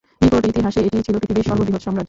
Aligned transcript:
নিকট 0.21 0.43
ইতিহাসে 0.51 0.79
এটিই 0.81 1.03
ছিল 1.07 1.15
পৃথিবীর 1.21 1.47
সর্ববৃহৎ 1.49 1.81
সম্রাজ্য। 1.83 1.99